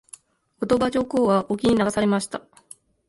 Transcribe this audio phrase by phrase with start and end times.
[0.61, 2.41] 後鳥羽上皇は隠岐に流されました。